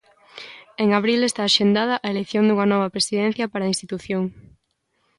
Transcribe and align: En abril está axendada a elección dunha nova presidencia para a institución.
En 0.83 0.87
abril 0.99 1.19
está 1.23 1.41
axendada 1.45 1.95
a 2.05 2.07
elección 2.13 2.43
dunha 2.45 2.67
nova 2.73 2.93
presidencia 2.95 3.45
para 3.51 3.63
a 3.65 3.71
institución. 3.73 4.23